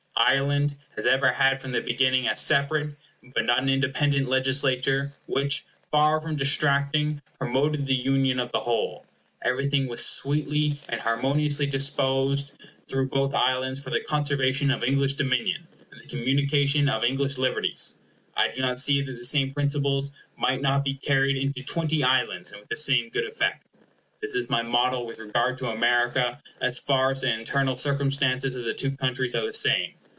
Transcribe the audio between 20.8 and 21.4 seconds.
be carried